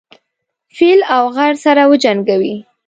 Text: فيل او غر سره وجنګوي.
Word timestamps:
فيل 0.77 0.99
او 1.15 1.23
غر 1.35 1.53
سره 1.65 1.83
وجنګوي. 1.91 2.55